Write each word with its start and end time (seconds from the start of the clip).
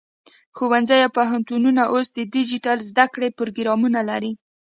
ښوونځي 0.55 0.99
او 1.05 1.11
پوهنتونونه 1.17 1.81
اوس 1.93 2.07
د 2.13 2.19
ډیجیټل 2.33 2.77
زده 2.89 3.05
کړې 3.13 3.29
پروګرامونه 3.37 3.99
لري. 4.09 4.31